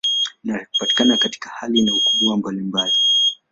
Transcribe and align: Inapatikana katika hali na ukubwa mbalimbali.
Inapatikana 0.43 1.17
katika 1.17 1.49
hali 1.49 1.81
na 1.81 1.95
ukubwa 1.95 2.37
mbalimbali. 2.37 2.93